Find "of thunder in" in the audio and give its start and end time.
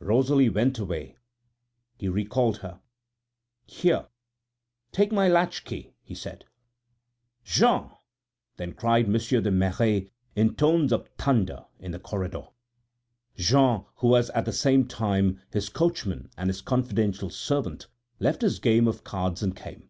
10.92-11.92